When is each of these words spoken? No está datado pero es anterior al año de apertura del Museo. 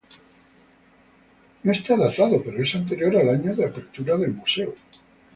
No 1.63 1.71
está 1.71 1.95
datado 1.95 2.41
pero 2.43 2.63
es 2.63 2.73
anterior 2.73 3.15
al 3.17 3.29
año 3.29 3.55
de 3.55 3.65
apertura 3.65 4.17
del 4.17 4.33
Museo. 4.33 4.73